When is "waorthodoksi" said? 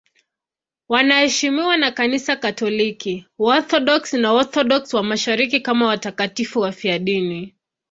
3.39-4.17, 4.33-4.95